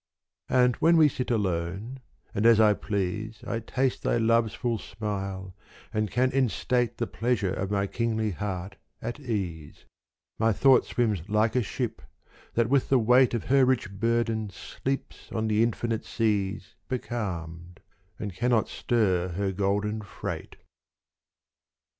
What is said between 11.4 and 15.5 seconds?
a ship, that with the weight Of her rich burden sleeps on